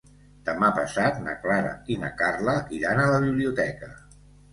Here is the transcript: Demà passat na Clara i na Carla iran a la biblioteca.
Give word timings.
Demà 0.45 0.69
passat 0.77 1.19
na 1.25 1.35
Clara 1.43 1.73
i 1.95 1.97
na 2.05 2.09
Carla 2.21 2.55
iran 2.79 3.03
a 3.03 3.05
la 3.13 3.21
biblioteca. 3.27 3.91